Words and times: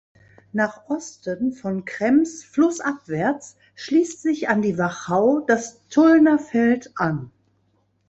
Nach 0.51 0.89
Osten, 0.89 1.53
von 1.53 1.85
Krems 1.85 2.43
flussabwärts, 2.43 3.55
schließt 3.75 4.23
sich 4.23 4.49
an 4.49 4.63
die 4.63 4.79
Wachau 4.79 5.41
das 5.41 5.87
Tullnerfeld 5.89 6.91
an. 6.95 7.29